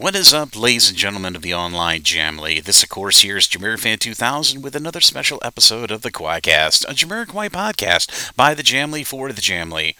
[0.00, 2.64] What is up, ladies and gentlemen of the online Jamily?
[2.64, 6.94] This, of course, here is Fan 2000 with another special episode of the QUAICast, a
[6.94, 9.96] Jamiroquai podcast by the Jamily for the Jamily.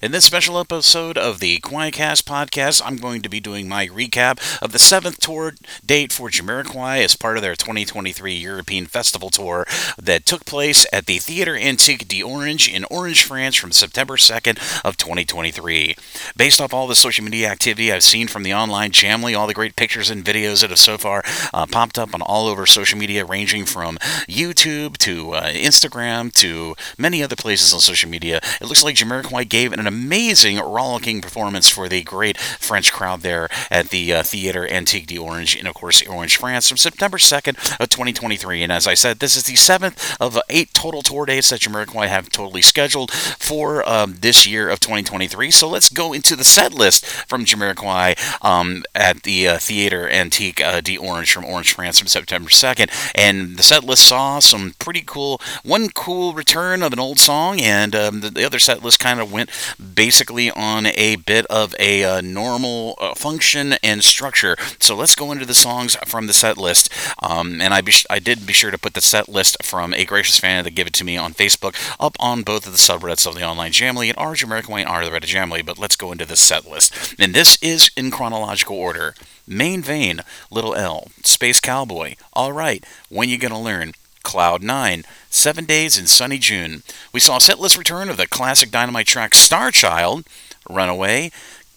[0.00, 4.38] In this special episode of the QUAICast podcast, I'm going to be doing my recap
[4.62, 9.66] of the seventh tour date for Jamiroquai as part of their 2023 European Festival Tour
[10.00, 14.96] that took place at the Theatre Antique d'Orange in Orange, France from September 2nd of
[14.98, 15.96] 2023.
[16.36, 19.52] Based off all the social media activity I've seen from the online Jamily, all the
[19.52, 23.00] great pictures and videos that have so far uh, popped up on all over social
[23.00, 23.96] media, ranging from
[24.28, 29.48] YouTube to uh, Instagram to many other places on social media, it looks like Jamiroquai
[29.48, 34.68] gave an amazing rollicking performance for the great French crowd there at the uh, Theatre
[34.68, 38.62] Antique d'Orange in, of course, Orange, France from September 2nd of 2023.
[38.62, 42.08] And as I said, this is the seventh of eight total tour dates that Jamiroquai
[42.08, 45.50] have totally scheduled for um, this year of 2023.
[45.50, 50.60] So let's go into the set list from Jamiroquai um, at the uh, Theatre Antique
[50.60, 52.90] uh, d'Orange from Orange, France from September 2nd.
[53.14, 57.60] And the set list saw some pretty cool, one cool return of an old song,
[57.60, 61.74] and um, the, the other set list kind of went basically on a bit of
[61.78, 64.56] a uh, normal uh, function and structure.
[64.78, 66.92] So let's go into the songs from the set list.
[67.22, 70.04] Um, and I, be- I did be sure to put the set list from a
[70.04, 73.26] gracious fan that gave it to me on Facebook up on both of the subreddits
[73.26, 75.64] of the online Jamily and Orange American Wayne R the Reddit Jamily.
[75.64, 77.14] But let's go into the set list.
[77.18, 79.14] And this is in chronological order.
[79.46, 85.64] Main Vein, Little L, Space Cowboy, All Right, When You Gonna Learn, Cloud 9, Seven
[85.64, 86.82] Days in Sunny June.
[87.12, 90.26] We saw a setlist return of the classic Dynamite track Star Child,
[90.68, 91.30] Runaway,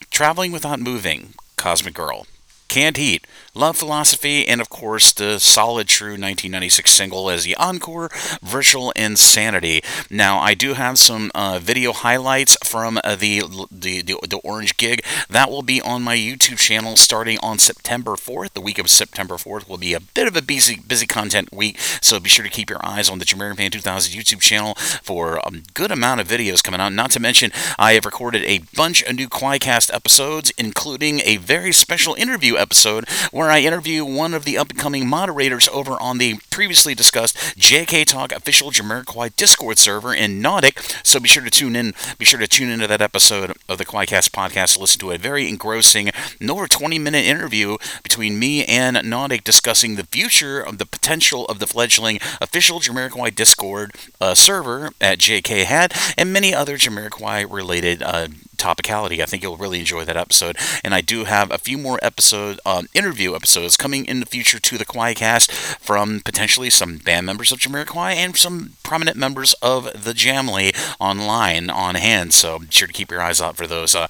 [0.10, 2.28] Traveling Without Moving, Cosmic Girl.
[2.68, 8.10] Canned Heat, Love Foolosophy, and of course the solid true 1996 single as the encore,
[8.42, 9.84] Virtual Insanity.
[10.10, 14.78] Now, I do have some uh, video highlights from uh, the, the, the, the Orange
[14.78, 15.04] gig.
[15.30, 18.54] That will be on my YouTube channel starting on September 4th.
[18.54, 21.78] The week of September 4th will be a bit of a busy, busy content week,
[22.02, 25.42] so be sure to keep your eyes on the Jamaican Fan 2000 YouTube channel for
[25.46, 26.94] a good amount of videos coming out.
[26.94, 31.74] Not to mention, I have recorded a bunch of new QUAICast episodes, including a very
[31.74, 36.94] special interview episode where I interview one of the upcoming moderators over on the previously
[36.94, 41.06] discussed JK Talk official Jamiroquai Discord server in Nautic.
[41.06, 41.94] So be sure to tune in.
[42.20, 45.18] Be sure to tune into that episode of the QUAICast podcast to listen to a
[45.18, 46.12] very engrossing,
[46.48, 51.60] over 20 minute interview between me and Nautic discussing the future of the potential of
[51.60, 58.04] the fledgling official Jamiroquai Discord uh, server at JK Had and many other Jamiroquai related
[58.04, 58.28] uh,
[58.62, 59.22] topicality.
[59.22, 60.56] I think you'll really enjoy that episode.
[60.84, 64.60] And I do have a few more episode um, interview episodes coming in the future
[64.60, 69.84] to the QUAICast from potentially some band members of Jamiroquai and some prominent members of
[69.94, 72.34] the Jamily online on hand.
[72.34, 74.08] So be sure to keep your eyes out for those uh,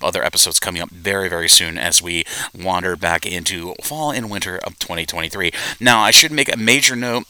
[0.00, 2.22] other episodes coming up very, very soon as we
[2.54, 5.50] wander back into fall and winter of 2023.
[5.80, 7.24] Now, I should make a major note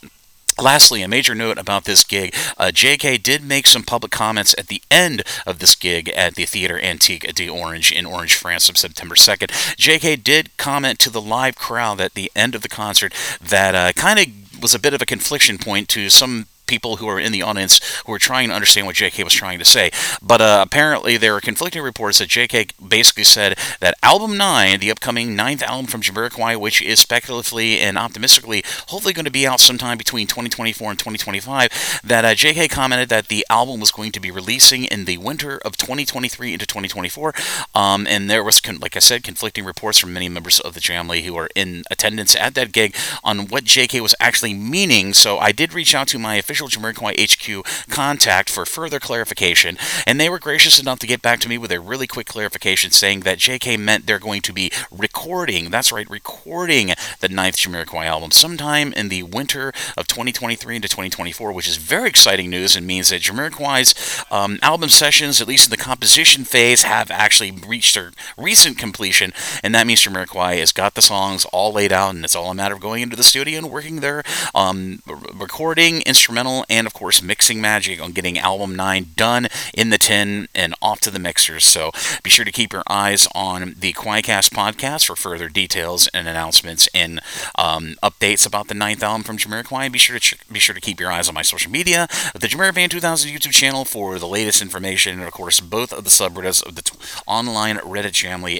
[0.60, 4.69] Lastly, a major note about this gig uh, JK did make some public comments at
[4.69, 8.76] the end of this gig at the Theatre Antique de Orange in Orange, France on
[8.76, 9.48] September 2nd.
[9.76, 13.93] JK did comment to the live crowd at the end of the concert that uh,
[13.93, 17.32] kind of was a bit of a confliction point to some people who are in
[17.32, 19.22] the audience who are trying to understand what J.K.
[19.25, 19.91] was trying to say.
[20.22, 22.69] But uh, apparently, there are conflicting reports that J.K.
[22.86, 27.98] basically said that album 9, the upcoming ninth album from Jamiroquai, which is speculatively and
[27.98, 32.69] optimistically hopefully going to be out sometime between 2024 and 2025, that uh, J.K.
[32.69, 36.66] commented that the album was going to be releasing in the winter of 2023 into
[36.66, 37.34] 2024.
[37.75, 40.81] Um, and there was, con- like I said, conflicting reports from many members of the
[40.81, 44.00] family who are in attendance at that gig on what J.K.
[44.00, 45.12] was actually meaning.
[45.12, 49.76] So I did reach out to my official official Jamiroquai HQ contact for further clarification,
[50.06, 52.92] and they were gracious enough to get back to me with a really quick clarification
[52.92, 58.04] saying that JK meant they're going to be recording, that's right, recording the ninth Jamiroquai
[58.04, 62.87] album sometime in the winter of 2023 into 2024, which is very exciting news and
[62.87, 67.94] means that Jamiroquai's um, album sessions, at least in the composition phase, have actually reached
[67.94, 69.32] their recent completion,
[69.64, 72.55] and that means Jamiroquai has got the songs all laid out, and it's all a
[72.55, 74.23] matter of going into the studio and working their
[74.55, 75.02] um,
[75.34, 79.99] recording, instrumental instrumental, and of course mixing magic on getting album 9 done in the
[79.99, 81.64] tin and off to the mixers.
[81.64, 81.91] So
[82.23, 86.88] be sure to keep your eyes on the QUAICast podcast for further details and announcements
[86.94, 87.20] and
[87.56, 89.91] um, updates about the ninth album from Jamiroquai.
[89.91, 92.49] Be sure to ch- be sure to keep your eyes on my social media, the
[92.49, 96.64] Jamiroquai 2000 YouTube channel for the latest information, and of course both of the subreddits
[96.67, 98.14] of the t- online Reddit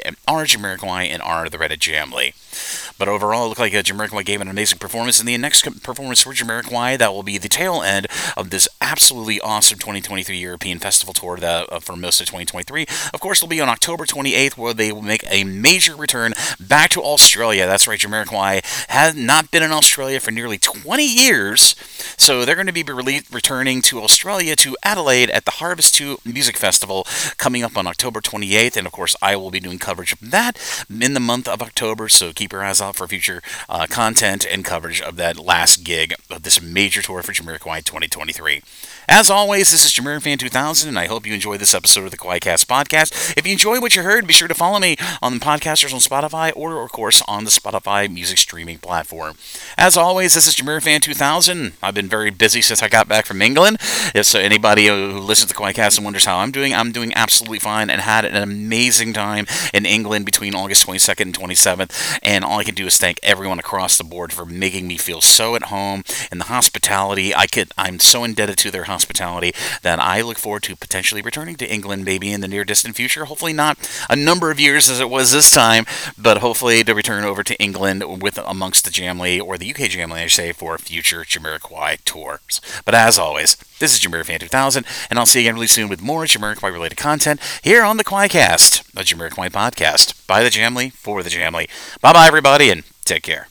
[0.05, 2.35] and R Jamiroquai and R the Reddit Jamily.
[2.99, 5.19] But overall, it looked like uh, Jamiroquai gave an amazing performance.
[5.19, 8.06] And the next performance for Jamiroquai, that will be the tail end
[8.37, 12.87] of this absolutely awesome 2023 European Festival Tour that, uh, for most of 2023.
[13.12, 16.91] Of course, it'll be on October 28th, where they will make a major return back
[16.91, 17.67] to Australia.
[17.67, 21.75] That's right, Jamiroquai has not been in Australia for nearly 20 years,
[22.17, 26.56] so they're going to be returning to Australia to Adelaide at the Harvest 2 Music
[26.56, 27.06] Festival
[27.37, 30.58] coming up on October 28th, and of course, I will be doing coverage of that
[30.88, 32.08] in the month of October.
[32.08, 36.43] So keep your eyes for future uh, content and coverage of that last gig of
[36.43, 38.63] this major tour for Jamiroquai 2023.
[39.09, 42.11] As always, this is Jamir Fan 2000, and I hope you enjoyed this episode of
[42.11, 43.37] the QUAICast podcast.
[43.37, 46.01] If you enjoy what you heard, be sure to follow me on the podcasters on
[46.01, 49.37] Spotify or, of course, on the Spotify music streaming platform.
[49.77, 51.75] As always, this is Jamir Fan 2000.
[51.83, 53.77] I've been very busy since I got back from England.
[54.15, 57.13] If so, anybody who listens to the QUAICast and wonders how I'm doing, I'm doing
[57.15, 62.19] absolutely fine and had an amazing time in England between August 22nd and 27th.
[62.23, 65.21] And all I can do is thank everyone across the board for making me feel
[65.21, 67.35] so at home and the hospitality.
[67.35, 71.56] I could, I'm so indebted to their hospitality that I look forward to potentially returning
[71.56, 73.25] to England maybe in the near distant future.
[73.25, 73.79] Hopefully, not
[74.09, 75.87] a number of years as it was this time,
[76.19, 80.25] but hopefully to return over to England with amongst the Jamily or the UK Jamily,
[80.25, 82.61] I say, for future Jamiroquai tours.
[82.85, 85.91] But as always, this is Jamir Fan 2000, and I'll see you again really soon
[85.91, 90.91] with more Jamiroquai related content here on the QUAICast, a Jamiroquai podcast by the Jamily
[90.91, 91.69] for the Jamily.
[92.01, 93.49] Bye bye, everybody, and take care.